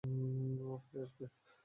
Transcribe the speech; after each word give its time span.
ও 0.63 0.73
ফিরে 0.83 0.99
আসবে। 1.03 1.25